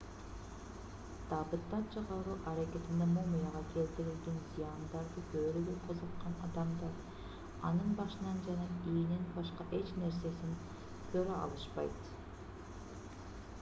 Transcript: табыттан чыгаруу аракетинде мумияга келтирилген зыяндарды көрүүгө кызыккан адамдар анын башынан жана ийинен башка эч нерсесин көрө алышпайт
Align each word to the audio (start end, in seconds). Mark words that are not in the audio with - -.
табыттан 1.31 1.83
чыгаруу 1.95 2.37
аракетинде 2.51 3.07
мумияга 3.09 3.61
келтирилген 3.73 4.39
зыяндарды 4.53 5.23
көрүүгө 5.33 5.75
кызыккан 5.83 6.37
адамдар 6.47 6.95
анын 7.69 7.91
башынан 8.01 8.39
жана 8.49 8.67
ийинен 8.95 9.27
башка 9.37 9.67
эч 9.81 9.91
нерсесин 10.05 10.57
көрө 11.13 11.37
алышпайт 11.43 12.09